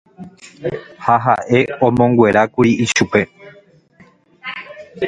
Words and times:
Ha 1.03 1.15
ha'e 1.25 1.59
omonguerákuri 1.87 2.71
ichupe. 2.85 3.21